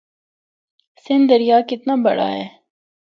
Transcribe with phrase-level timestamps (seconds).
[1.03, 2.45] سندھ دریا کتنا بڑا ہے۔